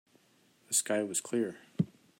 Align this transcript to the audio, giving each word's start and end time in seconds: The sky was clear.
The 0.67 0.73
sky 0.73 1.03
was 1.03 1.21
clear. 1.21 1.57